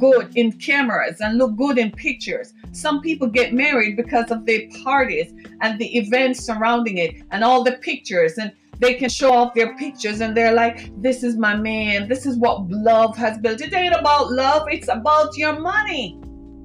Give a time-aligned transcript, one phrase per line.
[0.00, 2.54] good in cameras and look good in pictures.
[2.72, 7.62] Some people get married because of the parties and the events surrounding it and all
[7.62, 11.54] the pictures and they can show off their pictures and they're like, this is my
[11.54, 12.08] man.
[12.08, 13.60] This is what love has built.
[13.60, 16.18] It ain't about love, it's about your money.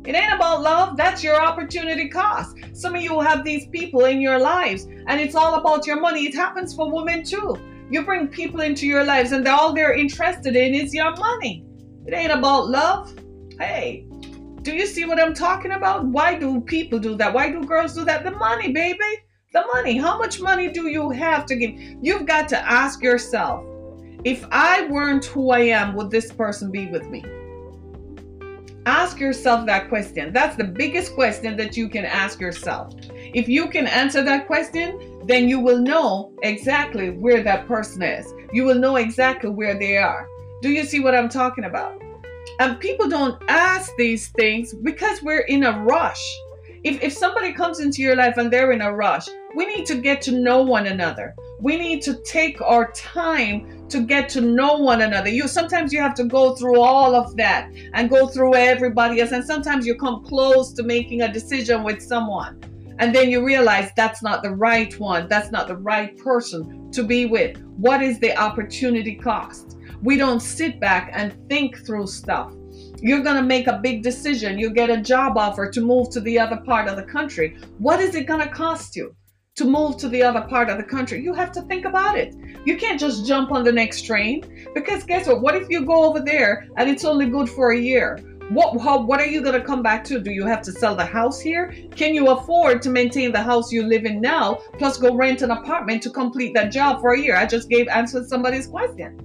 [0.06, 0.98] It ain't about love.
[0.98, 2.56] That's your opportunity cost.
[2.74, 6.26] Some of you have these people in your lives and it's all about your money.
[6.26, 7.58] It happens for women too.
[7.90, 11.66] You bring people into your lives and all they're interested in is your money.
[12.06, 13.14] It ain't about love.
[13.60, 14.06] Hey,
[14.64, 16.06] do you see what I'm talking about?
[16.06, 17.34] Why do people do that?
[17.34, 18.24] Why do girls do that?
[18.24, 19.00] The money, baby.
[19.54, 19.98] The money.
[19.98, 21.80] How much money do you have to give?
[22.02, 23.66] You've got to ask yourself
[24.26, 27.24] if I weren't who I am, would this person be with me?
[28.88, 30.34] Ask yourself that question.
[30.34, 32.94] That's the biggest question that you can ask yourself.
[33.14, 38.34] If you can answer that question, then you will know exactly where that person is.
[38.52, 40.28] You will know exactly where they are.
[40.62, 42.02] Do you see what I'm talking about?
[42.60, 46.22] And people don't ask these things because we're in a rush.
[46.84, 49.96] If, if somebody comes into your life and they're in a rush, we need to
[49.96, 51.36] get to know one another.
[51.60, 55.30] We need to take our time to get to know one another.
[55.30, 59.32] You sometimes you have to go through all of that and go through everybody else.
[59.32, 62.62] And sometimes you come close to making a decision with someone.
[63.00, 65.28] And then you realize that's not the right one.
[65.28, 67.58] That's not the right person to be with.
[67.78, 69.75] What is the opportunity cost?
[70.06, 72.54] We don't sit back and think through stuff.
[73.02, 74.60] You're going to make a big decision.
[74.60, 77.58] You get a job offer to move to the other part of the country.
[77.80, 79.16] What is it going to cost you?
[79.56, 81.24] to move to the other part of the country.
[81.24, 82.36] You have to think about it.
[82.66, 84.44] You can't just jump on the next train
[84.76, 85.42] because guess what?
[85.42, 88.20] What if you go over there and it's only good for a year?
[88.50, 90.20] What how, what are you going to come back to?
[90.20, 91.74] Do you have to sell the house here?
[91.96, 95.52] Can you afford to maintain the house you live in now plus go rent an
[95.52, 97.38] apartment to complete that job for a year?
[97.38, 99.18] I just gave answered somebody's question.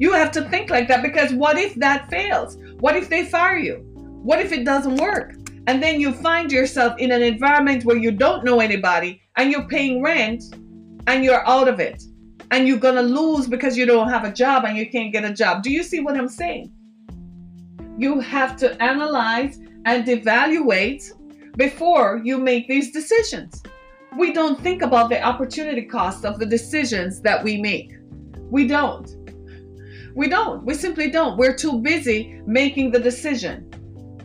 [0.00, 2.56] You have to think like that because what if that fails?
[2.78, 3.84] What if they fire you?
[4.22, 5.34] What if it doesn't work?
[5.66, 9.68] And then you find yourself in an environment where you don't know anybody and you're
[9.68, 10.42] paying rent
[11.06, 12.02] and you're out of it.
[12.50, 15.24] And you're going to lose because you don't have a job and you can't get
[15.24, 15.62] a job.
[15.62, 16.72] Do you see what I'm saying?
[17.98, 21.12] You have to analyze and evaluate
[21.58, 23.62] before you make these decisions.
[24.16, 27.92] We don't think about the opportunity cost of the decisions that we make.
[28.50, 29.19] We don't.
[30.14, 30.64] We don't.
[30.64, 31.36] We simply don't.
[31.36, 33.70] We're too busy making the decision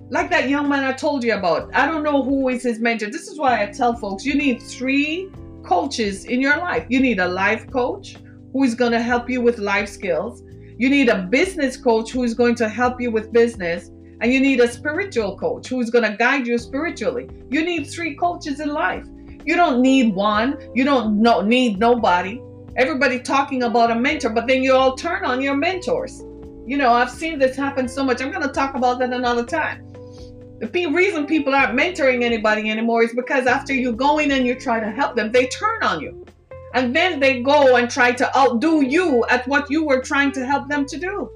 [0.09, 1.73] like that young man I told you about.
[1.73, 3.09] I don't know who is his mentor.
[3.09, 5.29] This is why I tell folks you need three
[5.63, 6.85] coaches in your life.
[6.89, 8.17] You need a life coach
[8.53, 10.43] who is going to help you with life skills.
[10.77, 13.89] You need a business coach who is going to help you with business.
[14.21, 17.27] And you need a spiritual coach who is going to guide you spiritually.
[17.49, 19.05] You need three coaches in life.
[19.43, 20.57] You don't need one.
[20.73, 22.41] You don't need nobody.
[22.77, 26.19] Everybody talking about a mentor, but then you all turn on your mentors.
[26.65, 28.21] You know, I've seen this happen so much.
[28.21, 29.93] I'm going to talk about that another time.
[30.59, 34.55] The reason people aren't mentoring anybody anymore is because after you go in and you
[34.55, 36.25] try to help them, they turn on you.
[36.73, 40.45] And then they go and try to outdo you at what you were trying to
[40.45, 41.29] help them to do.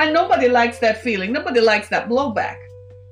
[0.00, 1.32] And nobody likes that feeling.
[1.32, 2.56] Nobody likes that blowback.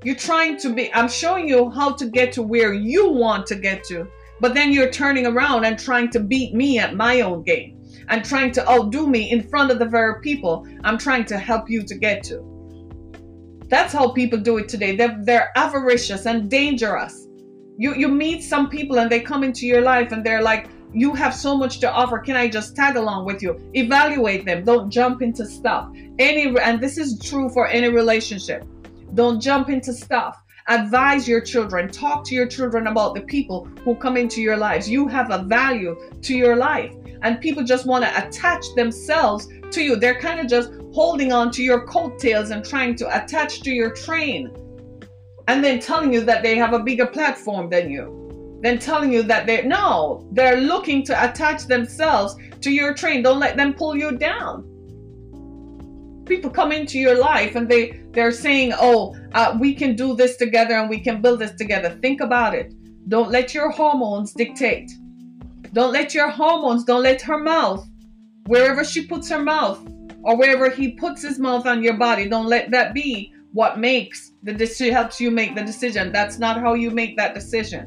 [0.02, 3.54] You're trying to be, I'm showing you how to get to where you want to
[3.54, 4.08] get to,
[4.42, 8.24] but then you're turning around and trying to beat me at my own game and
[8.24, 11.84] trying to outdo me in front of the very people I'm trying to help you
[11.84, 12.42] to get to.
[13.68, 14.96] That's how people do it today.
[14.96, 17.28] They're, they're avaricious and dangerous.
[17.78, 21.14] You, you meet some people and they come into your life and they're like, you
[21.14, 22.18] have so much to offer.
[22.18, 23.60] Can I just tag along with you?
[23.74, 24.64] Evaluate them.
[24.64, 25.88] Don't jump into stuff.
[26.18, 28.64] Any and this is true for any relationship.
[29.14, 30.41] Don't jump into stuff.
[30.68, 31.88] Advise your children.
[31.88, 34.88] Talk to your children about the people who come into your lives.
[34.88, 36.94] You have a value to your life.
[37.22, 39.96] And people just want to attach themselves to you.
[39.96, 43.90] They're kind of just holding on to your coattails and trying to attach to your
[43.90, 44.50] train.
[45.48, 48.58] And then telling you that they have a bigger platform than you.
[48.62, 53.22] Then telling you that they no, they're looking to attach themselves to your train.
[53.22, 54.71] Don't let them pull you down.
[56.32, 57.82] People come into your life and they
[58.12, 61.90] they're saying, "Oh, uh, we can do this together and we can build this together."
[62.00, 62.72] Think about it.
[63.08, 64.90] Don't let your hormones dictate.
[65.74, 66.84] Don't let your hormones.
[66.84, 67.86] Don't let her mouth,
[68.46, 69.78] wherever she puts her mouth,
[70.22, 72.26] or wherever he puts his mouth on your body.
[72.26, 76.12] Don't let that be what makes the decision, helps you make the decision.
[76.12, 77.84] That's not how you make that decision.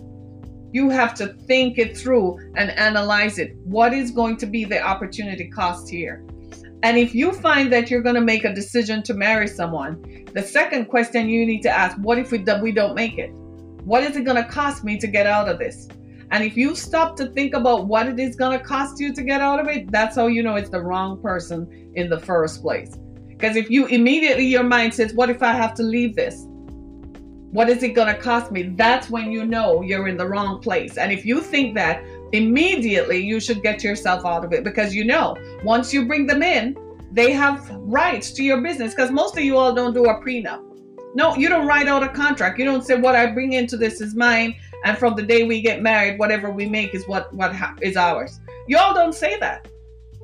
[0.71, 3.55] You have to think it through and analyze it.
[3.63, 6.23] What is going to be the opportunity cost here?
[6.83, 10.43] And if you find that you're going to make a decision to marry someone, the
[10.43, 13.31] second question you need to ask, what if we, we don't make it?
[13.85, 15.87] What is it going to cost me to get out of this?
[16.31, 19.23] And if you stop to think about what it is going to cost you to
[19.23, 22.61] get out of it, that's how you know it's the wrong person in the first
[22.61, 22.97] place.
[23.27, 26.45] Because if you immediately your mind says, What if I have to leave this?
[27.51, 28.63] What is it going to cost me?
[28.63, 30.97] That's when you know you're in the wrong place.
[30.97, 35.03] And if you think that, immediately you should get yourself out of it because you
[35.03, 36.75] know once you bring them in,
[37.11, 38.93] they have rights to your business.
[38.93, 40.61] Because most of you all don't do a prenup.
[41.15, 42.59] No, you don't write out a contract.
[42.59, 45.61] You don't say what I bring into this is mine, and from the day we
[45.61, 48.41] get married, whatever we make is what what ha- is ours.
[48.67, 49.67] You all don't say that.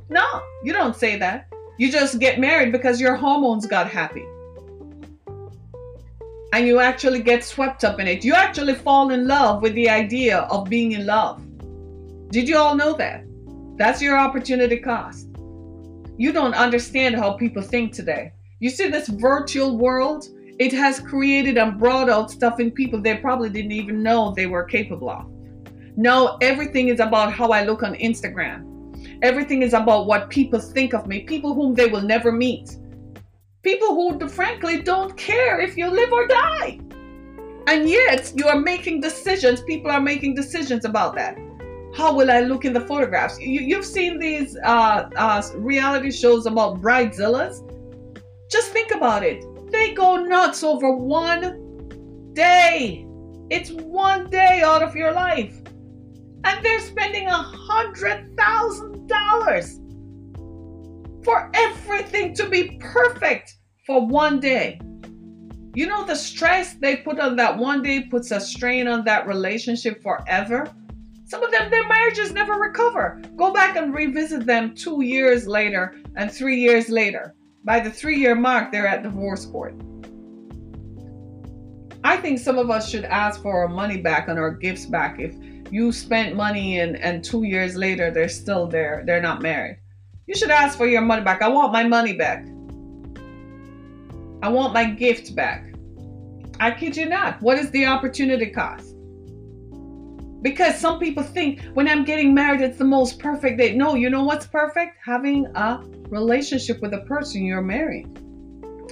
[0.10, 0.26] No,
[0.64, 1.48] you don't say that.
[1.80, 4.26] You just get married because your hormones got happy
[6.54, 8.26] and you actually get swept up in it.
[8.26, 11.42] You actually fall in love with the idea of being in love.
[12.32, 13.26] Did you all know that?
[13.76, 15.28] That's your opportunity cost.
[16.18, 18.32] You don't understand how people think today.
[18.60, 23.18] You see, this virtual world, it has created and brought out stuff in people they
[23.18, 25.26] probably didn't even know they were capable of.
[25.98, 28.66] Now, everything is about how I look on Instagram.
[29.22, 32.78] Everything is about what people think of me, people whom they will never meet.
[33.62, 36.80] People who, frankly, don't care if you live or die.
[37.68, 39.62] And yet, you are making decisions.
[39.64, 41.38] People are making decisions about that.
[41.96, 43.40] How will I look in the photographs?
[43.40, 47.68] You, have seen these uh, uh, reality shows about bridezillas.
[48.50, 49.44] Just think about it.
[49.72, 53.06] They go nuts over one day.
[53.50, 55.58] It's one day out of your life.
[56.44, 59.80] And they're spending a hundred thousand dollars
[61.24, 63.56] for everything to be perfect
[63.86, 64.80] for one day.
[65.74, 69.28] You know, the stress they put on that one day puts a strain on that
[69.28, 70.70] relationship forever.
[71.32, 73.22] Some of them, their marriages never recover.
[73.38, 77.36] Go back and revisit them two years later and three years later.
[77.64, 79.74] By the three year mark, they're at divorce court.
[82.04, 85.22] I think some of us should ask for our money back and our gifts back
[85.22, 85.34] if
[85.72, 89.80] you spent money and, and two years later they're still there, they're not married.
[90.28, 91.42] You should ask for your money back.
[91.42, 92.46] I want my money back.
[94.44, 95.74] I want my gift back.
[96.60, 97.42] I kid you not.
[97.42, 98.91] What is the opportunity cost?
[100.42, 103.76] Because some people think when I'm getting married, it's the most perfect day.
[103.76, 104.98] No, you know what's perfect?
[105.06, 108.18] Having a relationship with the person you're marrying.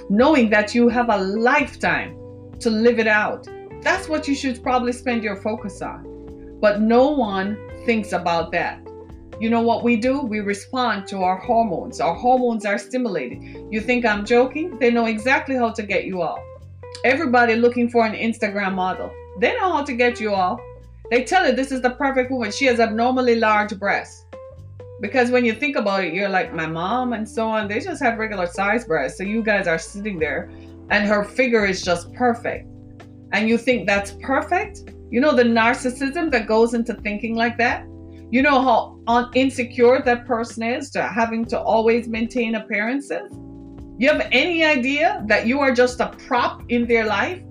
[0.08, 2.16] Knowing that you have a lifetime
[2.60, 3.48] to live it out.
[3.82, 6.58] That's what you should probably spend your focus on.
[6.60, 8.80] But no one thinks about that
[9.40, 10.20] you know what we do?
[10.20, 11.98] We respond to our hormones.
[11.98, 13.42] Our hormones are stimulated.
[13.70, 14.78] You think I'm joking?
[14.78, 16.40] They know exactly how to get you off.
[17.06, 19.10] Everybody looking for an Instagram model.
[19.38, 20.60] They know how to get you off.
[21.10, 22.52] They tell you this is the perfect woman.
[22.52, 24.26] She has abnormally large breasts.
[25.00, 27.68] Because when you think about it, you're like my mom and so on.
[27.68, 29.18] They just have regular size breasts.
[29.18, 30.50] So you guys are sitting there
[30.90, 32.68] and her figure is just perfect.
[33.32, 34.92] And you think that's perfect?
[35.10, 37.84] You know the narcissism that goes into thinking like that?
[38.30, 38.60] You know
[39.08, 43.32] how insecure that person is to having to always maintain appearances?
[43.98, 47.42] You have any idea that you are just a prop in their life?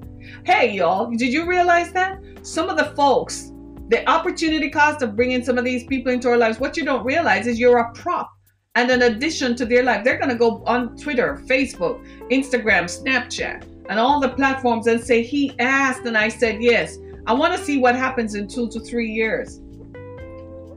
[0.45, 2.19] Hey, y'all, did you realize that?
[2.41, 3.51] Some of the folks,
[3.89, 7.05] the opportunity cost of bringing some of these people into our lives, what you don't
[7.05, 8.29] realize is you're a prop
[8.75, 10.03] and an addition to their life.
[10.03, 15.23] They're going to go on Twitter, Facebook, Instagram, Snapchat, and all the platforms and say,
[15.23, 16.97] He asked, and I said yes.
[17.27, 19.59] I want to see what happens in two to three years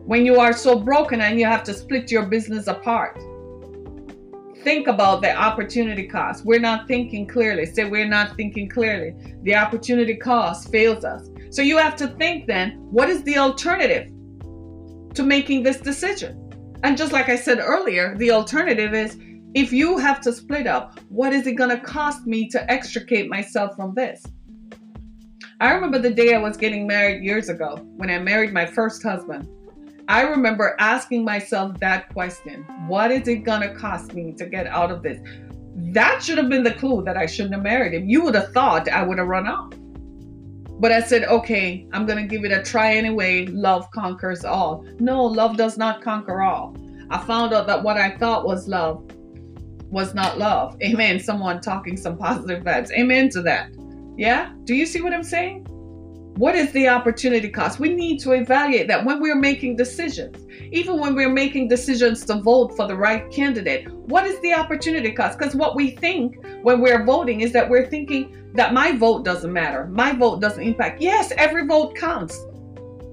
[0.05, 3.23] when you are so broken and you have to split your business apart.
[4.63, 6.45] Think about the opportunity cost.
[6.45, 7.67] We're not thinking clearly.
[7.67, 9.15] Say we're not thinking clearly.
[9.43, 11.29] The opportunity cost fails us.
[11.51, 14.07] So you have to think then, what is the alternative
[15.15, 16.39] to making this decision?
[16.85, 19.19] And just like I said earlier, the alternative is
[19.55, 23.29] if you have to split up, what is it going to cost me to extricate
[23.29, 24.25] myself from this?
[25.61, 29.03] I remember the day I was getting married years ago when I married my first
[29.03, 29.49] husband.
[30.13, 34.67] I remember asking myself that question What is it going to cost me to get
[34.67, 35.19] out of this?
[35.95, 38.07] That should have been the clue that I shouldn't have married him.
[38.07, 39.73] You would have thought I would have run off.
[40.79, 43.47] But I said, okay, I'm going to give it a try anyway.
[43.47, 44.85] Love conquers all.
[44.99, 46.77] No, love does not conquer all.
[47.09, 49.11] I found out that what I thought was love
[49.91, 50.77] was not love.
[50.83, 51.21] Amen.
[51.21, 52.93] Someone talking some positive vibes.
[52.93, 53.71] Amen to that.
[54.19, 54.53] Yeah?
[54.65, 55.67] Do you see what I'm saying?
[56.37, 57.79] What is the opportunity cost?
[57.79, 60.47] We need to evaluate that when we're making decisions.
[60.73, 65.13] Even when we're making decisions to vote for the right candidate, what is the opportunity
[65.13, 65.39] cost?
[65.39, 69.53] Because what we think when we're voting is that we're thinking that my vote doesn't
[69.53, 71.03] matter, my vote doesn't impact.
[71.03, 72.47] Yes, every vote counts.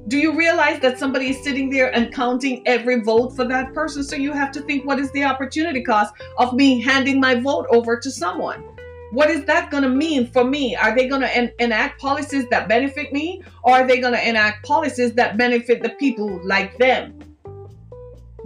[0.08, 4.02] Do you realize that somebody is sitting there and counting every vote for that person?
[4.02, 7.68] So you have to think what is the opportunity cost of me handing my vote
[7.70, 8.64] over to someone?
[9.12, 10.76] What is that going to mean for me?
[10.76, 14.28] Are they going to en- enact policies that benefit me or are they going to
[14.28, 17.18] enact policies that benefit the people like them?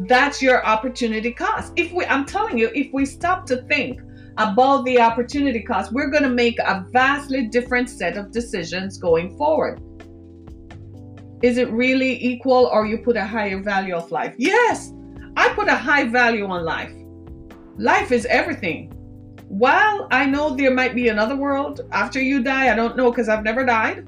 [0.08, 1.74] That's your opportunity cost.
[1.76, 4.02] If we I'm telling you, if we stop to think
[4.38, 9.38] about the opportunity cost, we're going to make a vastly different set of decisions going
[9.38, 9.82] forward.
[11.44, 14.34] Is it really equal or you put a higher value of life?
[14.38, 14.94] Yes,
[15.36, 16.94] I put a high value on life.
[17.78, 18.93] Life is everything.
[19.54, 23.30] While I know there might be another world after you die, I don't know because
[23.30, 24.04] I've never died.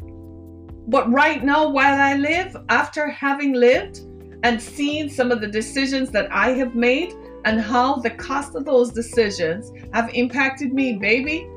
[0.88, 4.00] But right now, while I live, after having lived
[4.42, 7.14] and seen some of the decisions that I have made
[7.46, 11.48] and how the cost of those decisions have impacted me, baby,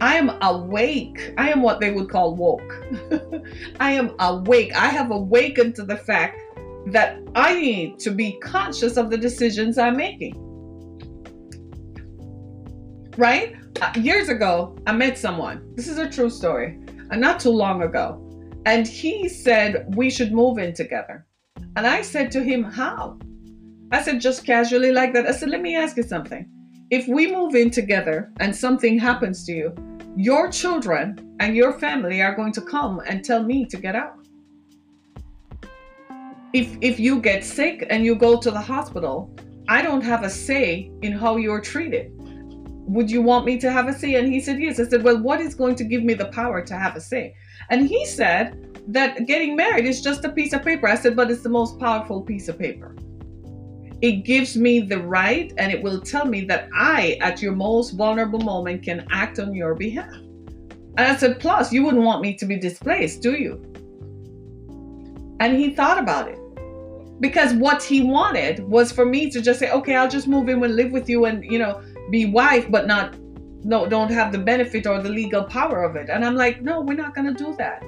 [0.00, 1.34] I am awake.
[1.36, 2.82] I am what they would call woke.
[3.78, 4.74] I am awake.
[4.74, 6.40] I have awakened to the fact
[6.86, 10.47] that I need to be conscious of the decisions I'm making.
[13.18, 13.56] Right?
[13.82, 15.74] Uh, years ago, I met someone.
[15.74, 16.78] This is a true story.
[17.10, 18.24] Uh, not too long ago.
[18.64, 21.26] And he said we should move in together.
[21.76, 23.18] And I said to him, How?
[23.92, 25.26] I said, just casually like that.
[25.26, 26.48] I said, Let me ask you something.
[26.90, 29.74] If we move in together and something happens to you,
[30.16, 34.18] your children and your family are going to come and tell me to get out
[36.52, 39.30] if if you get sick and you go to the hospital,
[39.68, 42.17] I don't have a say in how you're treated.
[42.88, 44.14] Would you want me to have a say?
[44.14, 44.80] And he said, Yes.
[44.80, 47.34] I said, Well, what is going to give me the power to have a say?
[47.68, 50.88] And he said that getting married is just a piece of paper.
[50.88, 52.96] I said, But it's the most powerful piece of paper.
[54.00, 57.90] It gives me the right and it will tell me that I, at your most
[57.90, 60.14] vulnerable moment, can act on your behalf.
[60.14, 63.62] And I said, Plus, you wouldn't want me to be displaced, do you?
[65.40, 66.38] And he thought about it.
[67.20, 70.62] Because what he wanted was for me to just say, okay, I'll just move in
[70.62, 73.16] and live with you and, you know, be wife, but not,
[73.64, 76.08] no, don't have the benefit or the legal power of it.
[76.08, 77.82] And I'm like, no, we're not going to do that.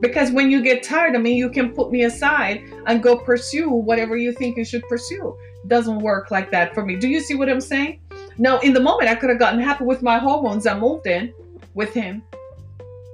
[0.00, 3.68] Because when you get tired of me, you can put me aside and go pursue
[3.68, 5.36] whatever you think you should pursue.
[5.66, 6.96] Doesn't work like that for me.
[6.96, 8.00] Do you see what I'm saying?
[8.38, 10.66] Now, in the moment, I could have gotten happy with my hormones.
[10.66, 11.34] I moved in
[11.74, 12.22] with him.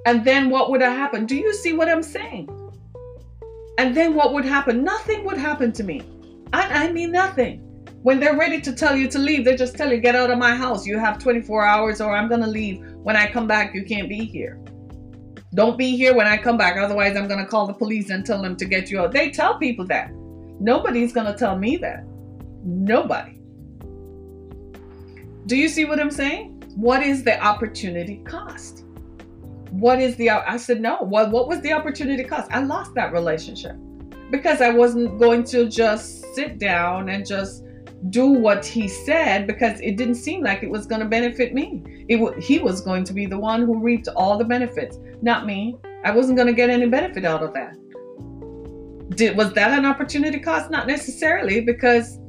[0.05, 1.27] And then what would have happened?
[1.27, 2.49] Do you see what I'm saying?
[3.77, 4.85] And then what would happen?
[4.85, 6.01] Nothing would happen to me.
[6.53, 7.66] I, I mean, nothing.
[8.03, 10.37] When they're ready to tell you to leave, they just tell you, get out of
[10.37, 10.85] my house.
[10.85, 12.79] You have 24 hours, or I'm going to leave.
[13.03, 14.59] When I come back, you can't be here.
[15.53, 16.77] Don't be here when I come back.
[16.77, 19.11] Otherwise, I'm going to call the police and tell them to get you out.
[19.11, 20.11] They tell people that.
[20.59, 22.03] Nobody's going to tell me that.
[22.63, 23.39] Nobody.
[25.47, 26.63] Do you see what I'm saying?
[26.75, 28.83] What is the opportunity cost?
[29.71, 33.11] what is the i said no what what was the opportunity cost i lost that
[33.11, 33.75] relationship
[34.31, 37.63] because i wasn't going to just sit down and just
[38.09, 41.83] do what he said because it didn't seem like it was going to benefit me.
[42.07, 45.45] It w- he was going to be the one who reaped all the benefits not
[45.45, 45.77] me.
[46.03, 47.75] I wasn't going to get any benefit out of that.
[49.15, 50.69] Did was that an opportunity cost?
[50.69, 52.19] Not necessarily because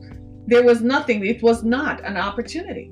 [0.47, 2.91] there was nothing it was not an opportunity.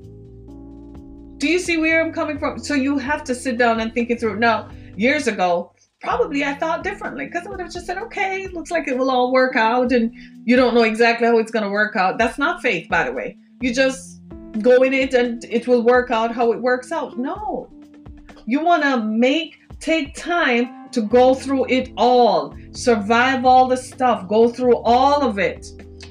[1.37, 2.59] Do you see where I'm coming from?
[2.59, 4.39] So you have to sit down and think it through.
[4.39, 8.71] Now, years ago, probably I thought differently because I would have just said, okay, looks
[8.71, 10.13] like it will all work out, and
[10.45, 12.17] you don't know exactly how it's going to work out.
[12.17, 13.37] That's not faith, by the way.
[13.61, 14.21] You just
[14.61, 17.17] go in it and it will work out how it works out.
[17.17, 17.69] No.
[18.45, 24.27] You want to make, take time to go through it all, survive all the stuff,
[24.27, 25.67] go through all of it.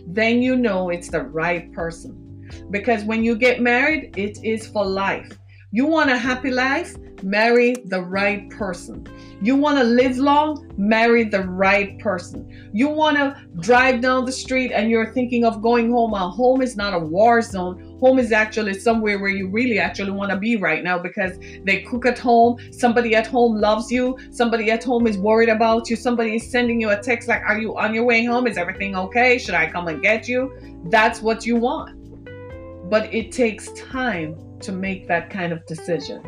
[0.07, 2.23] Then you know it's the right person.
[2.71, 5.39] Because when you get married, it is for life.
[5.73, 6.95] You want a happy life?
[7.25, 9.05] Marry the right person.
[9.43, 10.73] You want to live long?
[10.77, 12.71] Marry the right person.
[12.73, 16.15] You want to drive down the street and you're thinking of going home.
[16.15, 17.99] A home is not a war zone.
[17.99, 21.83] Home is actually somewhere where you really actually want to be right now because they
[21.83, 22.59] cook at home.
[22.71, 24.17] Somebody at home loves you.
[24.31, 25.97] Somebody at home is worried about you.
[25.97, 28.47] Somebody is sending you a text like, Are you on your way home?
[28.47, 29.37] Is everything okay?
[29.37, 30.57] Should I come and get you?
[30.91, 31.91] That's what you want.
[32.89, 36.23] But it takes time to make that kind of decision.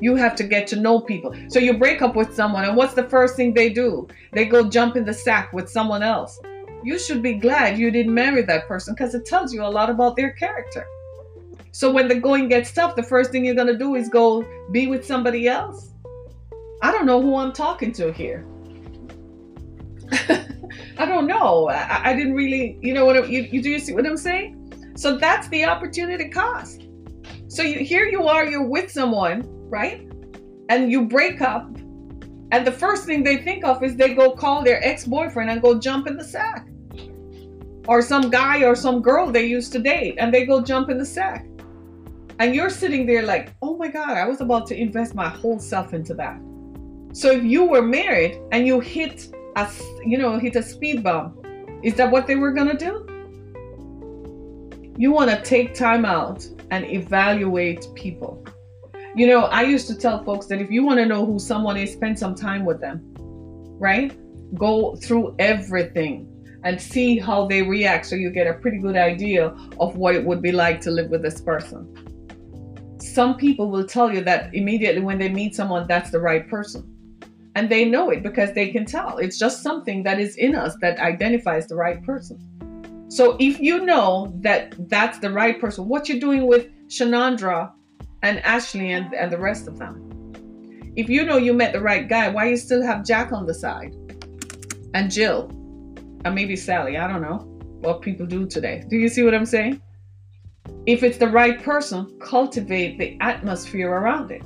[0.00, 1.34] You have to get to know people.
[1.48, 4.08] So you break up with someone, and what's the first thing they do?
[4.32, 6.40] They go jump in the sack with someone else.
[6.82, 9.90] You should be glad you didn't marry that person because it tells you a lot
[9.90, 10.84] about their character.
[11.70, 14.44] So when the going gets tough, the first thing you're going to do is go
[14.72, 15.90] be with somebody else.
[16.82, 18.44] I don't know who I'm talking to here.
[20.98, 21.68] I don't know.
[21.68, 24.92] I, I, didn't really, you know what you, you do you see what I'm saying?
[24.96, 26.81] So that's the opportunity cost.
[27.52, 30.10] So you, here you are, you're with someone, right?
[30.70, 31.66] And you break up,
[32.50, 35.60] and the first thing they think of is they go call their ex boyfriend and
[35.60, 36.66] go jump in the sack.
[37.86, 40.96] Or some guy or some girl they used to date, and they go jump in
[40.96, 41.46] the sack.
[42.38, 45.58] And you're sitting there like, oh my God, I was about to invest my whole
[45.58, 46.40] self into that.
[47.12, 49.70] So if you were married and you hit a,
[50.06, 51.46] you know, hit a speed bump,
[51.82, 53.06] is that what they were gonna do?
[54.96, 58.42] You want to take time out and evaluate people.
[59.14, 61.76] You know, I used to tell folks that if you want to know who someone
[61.76, 63.02] is, spend some time with them,
[63.78, 64.10] right?
[64.54, 66.28] Go through everything
[66.64, 70.24] and see how they react so you get a pretty good idea of what it
[70.24, 71.86] would be like to live with this person.
[72.98, 76.88] Some people will tell you that immediately when they meet someone, that's the right person.
[77.54, 79.18] And they know it because they can tell.
[79.18, 82.38] It's just something that is in us that identifies the right person.
[83.12, 87.70] So if you know that that's the right person, what you're doing with Shanandra
[88.22, 90.32] and Ashley and, and the rest of them.
[90.96, 93.52] If you know you met the right guy, why you still have Jack on the
[93.52, 93.94] side?
[94.94, 95.50] And Jill.
[96.24, 96.96] and maybe Sally.
[96.96, 97.40] I don't know
[97.82, 98.82] what people do today.
[98.88, 99.82] Do you see what I'm saying?
[100.86, 104.42] If it's the right person, cultivate the atmosphere around it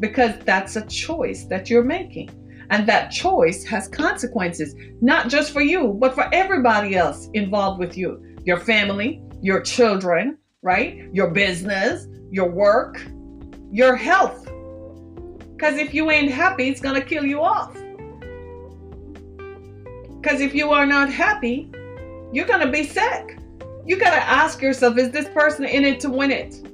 [0.00, 2.30] because that's a choice that you're making.
[2.70, 7.96] And that choice has consequences, not just for you, but for everybody else involved with
[7.96, 11.12] you your family, your children, right?
[11.12, 13.00] Your business, your work,
[13.70, 14.44] your health.
[15.54, 17.74] Because if you ain't happy, it's going to kill you off.
[20.20, 21.70] Because if you are not happy,
[22.32, 23.38] you're going to be sick.
[23.84, 26.66] You got to ask yourself is this person in it to win it?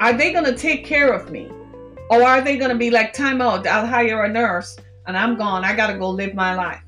[0.00, 1.48] Are they going to take care of me?
[2.10, 4.76] Or are they going to be like, time out, I'll hire a nurse
[5.08, 5.64] and I'm gone.
[5.64, 6.82] I got to go live my life.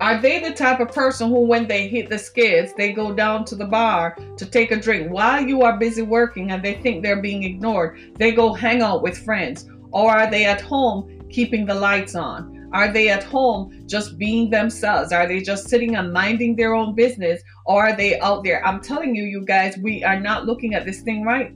[0.00, 3.44] Are they the type of person who, when they hit the skids, they go down
[3.46, 7.02] to the bar to take a drink while you are busy working and they think
[7.02, 7.98] they're being ignored?
[8.14, 9.68] They go hang out with friends.
[9.90, 12.68] Or are they at home keeping the lights on?
[12.72, 15.12] Are they at home just being themselves?
[15.12, 17.40] Are they just sitting and minding their own business?
[17.64, 18.64] Or are they out there?
[18.64, 21.52] I'm telling you, you guys, we are not looking at this thing right.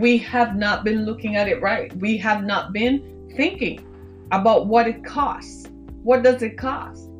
[0.00, 1.94] We have not been looking at it right.
[1.98, 3.86] We have not been thinking
[4.32, 5.68] about what it costs.
[6.02, 7.10] What does it cost?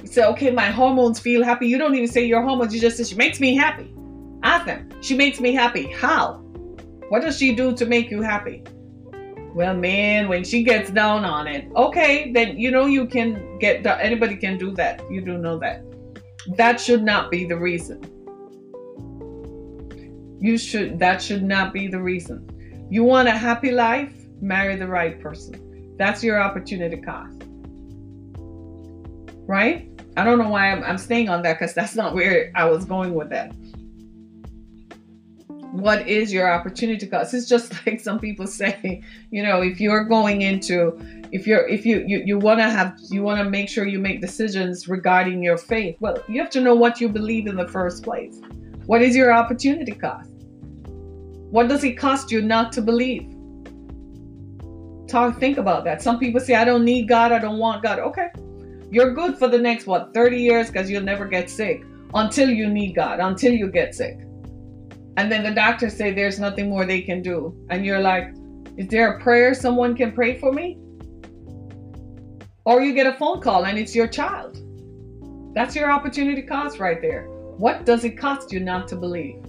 [0.00, 1.68] You say, okay, my hormones feel happy.
[1.68, 2.74] You don't even say your hormones.
[2.74, 3.92] You just say, she makes me happy.
[4.42, 4.88] Ask them.
[5.02, 5.92] She makes me happy.
[5.92, 6.36] How?
[7.10, 8.64] What does she do to make you happy?
[9.54, 13.86] Well, man, when she gets down on it, okay, then you know you can get,
[13.86, 15.02] anybody can do that.
[15.10, 15.84] You do know that.
[16.56, 18.00] That should not be the reason.
[20.38, 22.48] You should, that should not be the reason.
[22.90, 24.12] You want a happy life?
[24.40, 25.94] Marry the right person.
[25.98, 27.42] That's your opportunity cost.
[29.46, 29.90] Right?
[30.16, 32.84] I don't know why I'm, I'm staying on that because that's not where I was
[32.84, 33.54] going with that.
[35.72, 37.34] What is your opportunity cost?
[37.34, 40.98] It's just like some people say, you know, if you're going into,
[41.32, 43.98] if you're, if you, you, you want to have, you want to make sure you
[43.98, 45.96] make decisions regarding your faith.
[46.00, 48.40] Well, you have to know what you believe in the first place.
[48.86, 50.30] What is your opportunity cost?
[51.50, 53.34] What does it cost you not to believe?
[55.08, 56.02] Talk, think about that.
[56.02, 57.98] Some people say, I don't need God, I don't want God.
[57.98, 58.28] Okay,
[58.90, 62.68] you're good for the next, what, 30 years because you'll never get sick until you
[62.68, 64.18] need God, until you get sick.
[65.16, 67.56] And then the doctors say there's nothing more they can do.
[67.70, 68.34] And you're like,
[68.76, 70.78] is there a prayer someone can pray for me?
[72.64, 74.58] Or you get a phone call and it's your child.
[75.54, 77.28] That's your opportunity cost right there.
[77.58, 79.42] What does it cost you not to believe?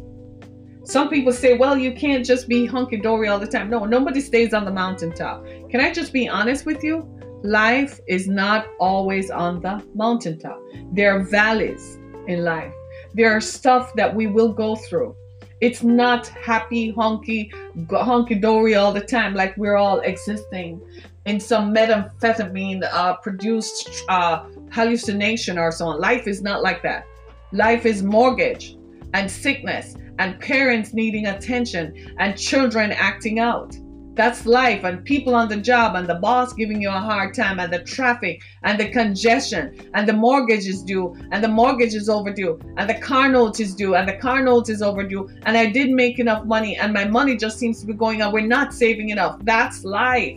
[0.84, 3.70] Some people say, well, you can't just be hunky dory all the time.
[3.70, 5.46] No, nobody stays on the mountaintop.
[5.70, 7.06] Can I just be honest with you?
[7.44, 10.58] Life is not always on the mountaintop.
[10.94, 12.74] There are valleys in life.
[13.14, 15.14] There are stuff that we will go through.
[15.60, 17.52] It's not happy, honky,
[17.90, 20.80] honky dory all the time, like we're all existing
[21.26, 26.00] in some methamphetamine uh, produced uh, hallucination or so on.
[26.00, 27.06] Life is not like that.
[27.54, 28.76] Life is mortgage
[29.14, 33.78] and sickness and parents needing attention and children acting out.
[34.16, 37.62] That's life and people on the job and the boss giving you a hard time
[37.62, 42.10] and the traffic and the congestion and the mortgage is due and the mortgage is
[42.10, 45.68] overdue and the car note is due and the car note is overdue and I
[45.68, 48.34] didn't make enough money and my money just seems to be going up.
[48.34, 49.40] We're not saving enough.
[49.44, 50.36] That's life.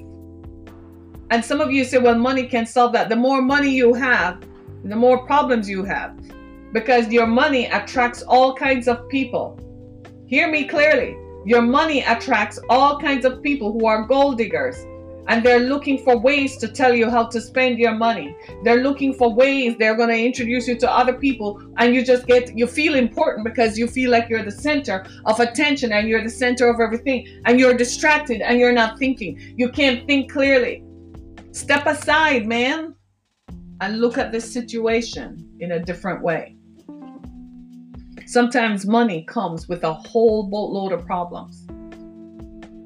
[1.31, 3.09] And some of you say, well, money can solve that.
[3.09, 4.45] The more money you have,
[4.85, 6.17] the more problems you have
[6.73, 9.59] because your money attracts all kinds of people.
[10.27, 11.17] Hear me clearly.
[11.45, 14.87] Your money attracts all kinds of people who are gold diggers
[15.31, 18.37] and they're looking for ways to tell you how to spend your money.
[18.65, 22.27] They're looking for ways they're going to introduce you to other people and you just
[22.27, 26.23] get you feel important because you feel like you're the center of attention and you're
[26.23, 29.55] the center of everything and you're distracted and you're not thinking.
[29.57, 30.83] You can't think clearly.
[31.53, 32.95] Step aside, man,
[33.81, 36.57] and look at this situation in a different way.
[38.31, 41.67] Sometimes money comes with a whole boatload of problems.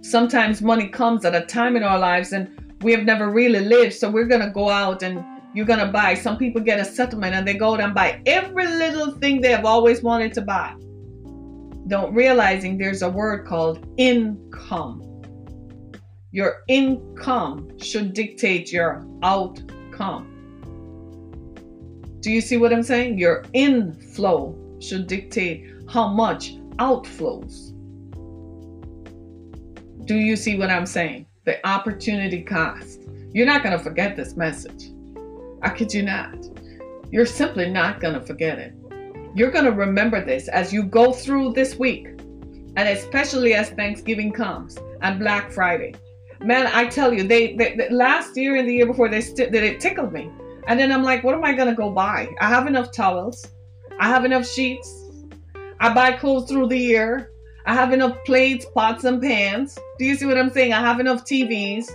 [0.01, 2.49] Sometimes money comes at a time in our lives and
[2.81, 5.23] we have never really lived, so we're going to go out and
[5.55, 6.15] you're going to buy.
[6.15, 9.51] Some people get a settlement and they go out and buy every little thing they
[9.51, 10.75] have always wanted to buy.
[11.89, 15.03] Don't realizing there's a word called income.
[16.31, 20.31] Your income should dictate your outcome.
[22.21, 23.19] Do you see what I'm saying?
[23.19, 27.71] Your inflow should dictate how much outflows.
[30.07, 31.27] Do you see what I'm saying?
[31.45, 33.01] The opportunity cost.
[33.33, 34.91] You're not going to forget this message.
[35.63, 36.35] I kid you not.
[37.11, 38.75] You're simply not going to forget it.
[39.35, 42.07] You're going to remember this as you go through this week,
[42.77, 45.95] and especially as Thanksgiving comes and Black Friday.
[46.41, 49.51] Man, I tell you, they, they, they last year and the year before they st-
[49.51, 50.31] they tickled me
[50.67, 52.29] and then I'm like, what am I going to go buy?
[52.41, 53.47] I have enough towels.
[54.01, 55.03] I have enough sheets.
[55.81, 57.31] I buy clothes through the year.
[57.67, 59.79] I have enough plates, pots, and pans.
[59.99, 60.73] Do you see what I'm saying?
[60.73, 61.91] I have enough TVs.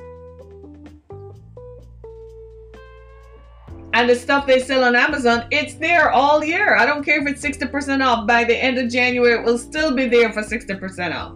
[3.93, 6.75] And the stuff they sell on Amazon, it's there all year.
[6.75, 8.27] I don't care if it's 60% off.
[8.27, 11.35] By the end of January, it will still be there for 60% off.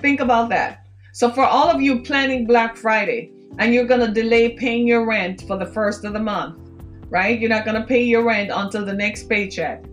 [0.00, 0.86] Think about that.
[1.12, 5.06] So, for all of you planning Black Friday, and you're going to delay paying your
[5.06, 6.59] rent for the first of the month,
[7.10, 7.38] right?
[7.38, 9.84] You're not going to pay your rent until the next paycheck,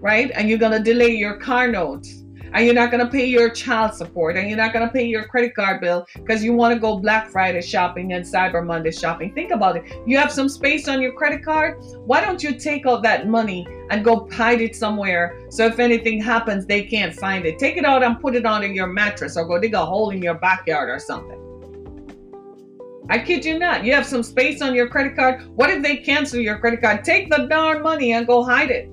[0.00, 0.30] right?
[0.34, 2.22] And you're going to delay your car notes
[2.54, 5.06] and you're not going to pay your child support and you're not going to pay
[5.06, 8.90] your credit card bill because you want to go Black Friday shopping and Cyber Monday
[8.90, 9.34] shopping.
[9.34, 9.84] Think about it.
[10.06, 11.82] You have some space on your credit card.
[12.04, 16.20] Why don't you take out that money and go hide it somewhere so if anything
[16.20, 17.58] happens, they can't find it?
[17.58, 20.22] Take it out and put it under your mattress or go dig a hole in
[20.22, 21.51] your backyard or something.
[23.08, 23.84] I kid you not.
[23.84, 25.44] You have some space on your credit card.
[25.56, 27.04] What if they cancel your credit card?
[27.04, 28.90] Take the darn money and go hide it.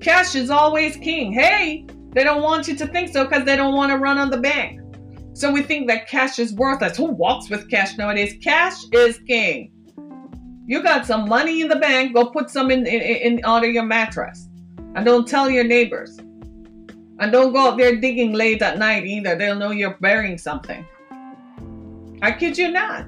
[0.00, 1.32] Cash is always king.
[1.32, 4.30] Hey, they don't want you to think so because they don't want to run on
[4.30, 4.80] the bank.
[5.34, 6.96] So we think that cash is worthless.
[6.96, 8.36] Who walks with cash nowadays?
[8.42, 9.72] Cash is king.
[10.66, 13.82] You got some money in the bank, go put some in, in, in under your
[13.82, 14.48] mattress.
[14.94, 16.18] And don't tell your neighbors.
[17.18, 19.36] And don't go out there digging late at night either.
[19.36, 20.86] They'll know you're burying something.
[22.22, 23.06] I kid you not.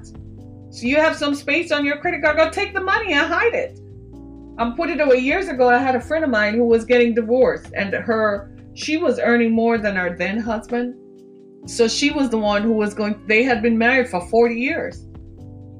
[0.77, 3.55] So you have some space on your credit card, go take the money and hide
[3.55, 3.79] it.
[4.59, 5.67] I'm put it away years ago.
[5.67, 9.53] I had a friend of mine who was getting divorced, and her she was earning
[9.53, 10.93] more than her then husband.
[11.67, 13.19] So she was the one who was going.
[13.25, 15.07] They had been married for 40 years.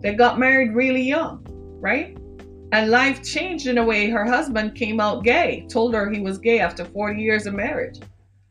[0.01, 1.45] They got married really young,
[1.79, 2.17] right?
[2.71, 4.09] And life changed in a way.
[4.09, 7.99] Her husband came out gay, told her he was gay after 40 years of marriage.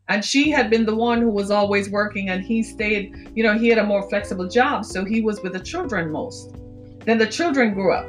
[0.09, 3.59] And she had been the one who was always working, and he stayed, you know,
[3.59, 6.55] he had a more flexible job, so he was with the children most.
[7.05, 8.07] Then the children grew up.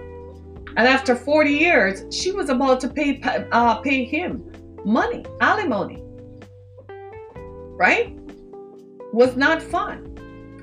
[0.78, 3.20] And after 40 years, she was about to pay,
[3.52, 4.52] uh, pay him
[4.86, 6.04] money, alimony.
[7.76, 8.18] Right?
[9.12, 10.04] Was not fun.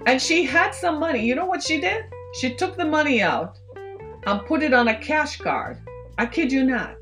[0.06, 1.26] And she had some money.
[1.26, 2.04] You know what she did?
[2.34, 3.58] She took the money out
[4.26, 5.78] and put it on a cash card.
[6.16, 6.96] I kid you not.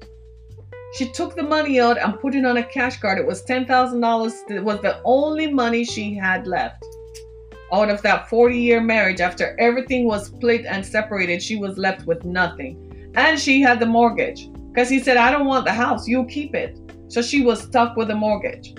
[0.92, 3.18] She took the money out and put it on a cash card.
[3.18, 4.50] It was $10,000.
[4.50, 6.84] It was the only money she had left.
[7.72, 12.06] Out of that 40 year marriage, after everything was split and separated, she was left
[12.06, 13.12] with nothing.
[13.14, 16.54] And she had the mortgage because he said, I don't want the house, you keep
[16.54, 16.78] it.
[17.08, 18.74] So she was stuck with a mortgage.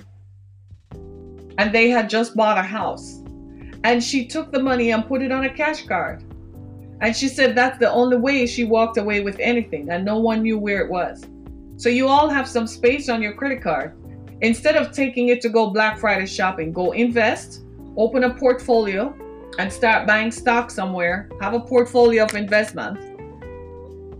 [1.57, 3.21] And they had just bought a house.
[3.83, 6.23] And she took the money and put it on a cash card.
[7.01, 10.43] And she said that's the only way she walked away with anything, and no one
[10.43, 11.25] knew where it was.
[11.83, 13.91] So you all have some space on your credit card.
[14.39, 17.65] Instead of taking it to go Black Friday shopping, go invest,
[17.97, 19.13] open a portfolio,
[19.59, 21.29] and start buying stock somewhere.
[21.41, 23.05] Have a portfolio of investments.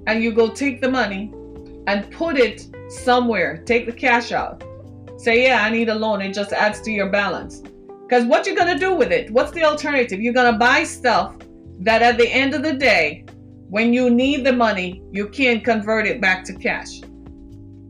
[0.07, 1.33] And you go take the money
[1.87, 3.63] and put it somewhere.
[3.65, 4.61] Take the cash out.
[5.15, 6.21] Say, yeah, I need a loan.
[6.21, 7.61] It just adds to your balance.
[7.61, 9.31] Because what you're to do with it?
[9.31, 10.19] What's the alternative?
[10.19, 11.37] You're to buy stuff
[11.79, 13.23] that at the end of the day,
[13.69, 16.99] when you need the money, you can't convert it back to cash.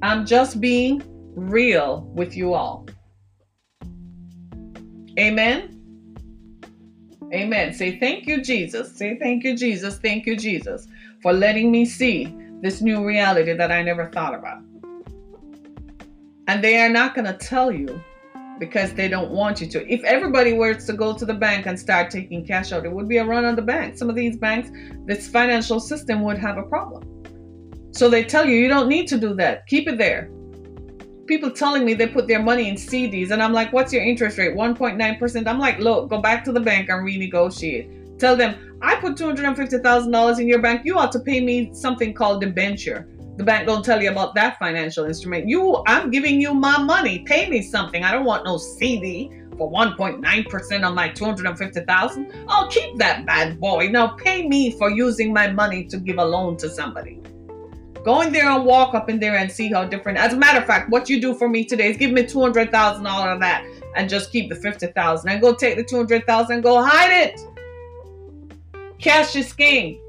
[0.03, 1.01] I'm just being
[1.33, 2.85] real with you all.
[5.17, 5.79] Amen.
[7.33, 7.73] Amen.
[7.73, 8.97] Say thank you, Jesus.
[8.97, 9.97] Say thank you, Jesus.
[9.99, 10.89] Thank you, Jesus,
[11.21, 14.61] for letting me see this new reality that I never thought about.
[16.47, 18.03] And they are not going to tell you
[18.59, 19.89] because they don't want you to.
[19.89, 23.07] If everybody were to go to the bank and start taking cash out, it would
[23.07, 23.97] be a run on the bank.
[23.97, 24.69] Some of these banks,
[25.05, 27.12] this financial system would have a problem.
[27.93, 29.67] So they tell you, you don't need to do that.
[29.67, 30.31] Keep it there.
[31.27, 34.39] People telling me they put their money in CDs, and I'm like, what's your interest
[34.39, 34.55] rate?
[34.55, 35.47] 1.9%.
[35.47, 38.17] I'm like, look, go back to the bank and renegotiate.
[38.17, 40.81] Tell them, I put $250,000 in your bank.
[40.85, 43.07] You ought to pay me something called debenture.
[43.37, 45.47] The bank don't tell you about that financial instrument.
[45.47, 47.19] You, I'm giving you my money.
[47.19, 48.03] Pay me something.
[48.03, 49.31] I don't want no CD.
[49.57, 52.45] for 1.9% on my 250,000.
[52.47, 53.87] I'll keep that bad boy.
[53.89, 57.21] Now pay me for using my money to give a loan to somebody.
[58.03, 60.17] Go in there and walk up in there and see how different.
[60.17, 62.41] As a matter of fact, what you do for me today is give me two
[62.41, 65.83] hundred thousand dollars of that and just keep the fifty thousand and go take the
[65.83, 67.39] two hundred thousand and go hide it.
[68.99, 69.99] Cash is king.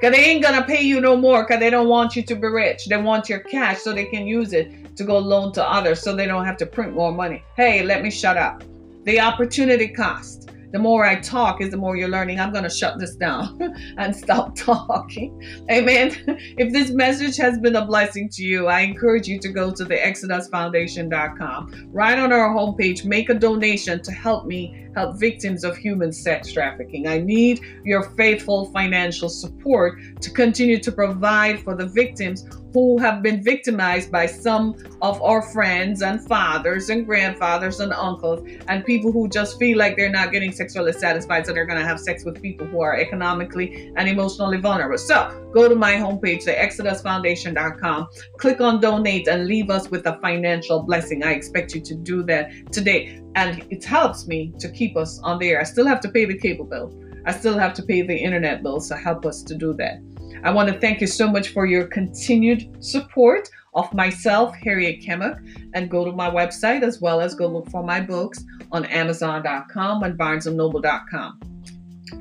[0.00, 2.46] Cause they ain't gonna pay you no more because they don't want you to be
[2.46, 2.86] rich.
[2.86, 6.14] They want your cash so they can use it to go loan to others so
[6.14, 7.42] they don't have to print more money.
[7.56, 8.62] Hey, let me shut up.
[9.04, 12.40] The opportunity cost the more I talk is the more you're learning.
[12.40, 13.58] I'm going to shut this down
[13.98, 15.40] and stop talking.
[15.70, 16.14] Amen.
[16.58, 19.84] If this message has been a blessing to you, I encourage you to go to
[19.84, 21.90] the exodusfoundation.com.
[21.92, 26.52] Right on our homepage, make a donation to help me help victims of human sex
[26.52, 27.06] trafficking.
[27.06, 33.22] I need your faithful financial support to continue to provide for the victims who have
[33.22, 39.10] been victimized by some of our friends and fathers and grandfathers and uncles and people
[39.10, 42.24] who just feel like they're not getting sexually satisfied, so they're going to have sex
[42.24, 44.98] with people who are economically and emotionally vulnerable.
[44.98, 48.08] So go to my homepage, the exodusfoundation.com,
[48.38, 51.24] click on donate, and leave us with a financial blessing.
[51.24, 53.20] I expect you to do that today.
[53.38, 55.60] And it helps me to keep us on the air.
[55.60, 56.92] I still have to pay the cable bill.
[57.24, 60.00] I still have to pay the internet bill, so help us to do that.
[60.42, 65.38] I want to thank you so much for your continued support of myself, Harriet Kemmock,
[65.72, 70.02] and go to my website as well as go look for my books on Amazon.com
[70.02, 71.40] and BarnesandNoble.com.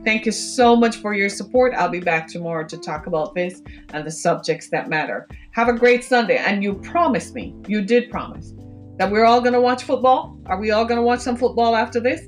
[0.06, 1.74] Thank you so much for your support.
[1.74, 5.28] I'll be back tomorrow to talk about this and the subjects that matter.
[5.54, 6.38] Have a great Sunday.
[6.38, 8.54] And you promised me, you did promise,
[8.98, 10.40] that we're all going to watch football.
[10.48, 12.22] Are we all going to watch some football after this?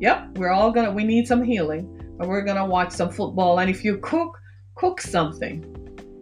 [0.00, 3.10] Yep, we're all going to, we need some healing, but we're going to watch some
[3.10, 3.58] football.
[3.58, 4.38] And if you cook,
[4.74, 5.72] cook something.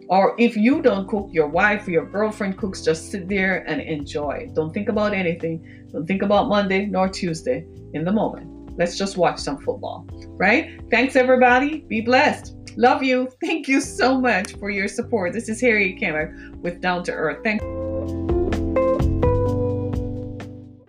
[0.07, 3.81] Or if you don't cook, your wife or your girlfriend cooks, just sit there and
[3.81, 4.49] enjoy.
[4.53, 5.87] Don't think about anything.
[5.91, 8.77] Don't think about Monday nor Tuesday in the moment.
[8.77, 10.05] Let's just watch some football,
[10.37, 10.79] right?
[10.91, 11.85] Thanks, everybody.
[11.87, 12.55] Be blessed.
[12.77, 13.29] Love you.
[13.41, 15.33] Thank you so much for your support.
[15.33, 17.39] This is Harriet Kemmock with Down to Earth.
[17.43, 17.61] Thank.